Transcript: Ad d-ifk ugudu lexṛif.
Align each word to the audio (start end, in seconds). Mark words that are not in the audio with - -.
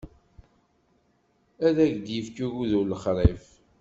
Ad 1.67 1.77
d-ifk 2.03 2.37
ugudu 2.45 2.81
lexṛif. 2.83 3.45